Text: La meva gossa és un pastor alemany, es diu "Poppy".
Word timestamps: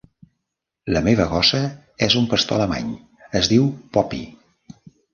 La 0.95 1.03
meva 1.07 1.27
gossa 1.33 1.61
és 2.07 2.17
un 2.23 2.27
pastor 2.33 2.59
alemany, 2.61 2.91
es 3.43 3.55
diu 3.55 3.71
"Poppy". 3.99 4.27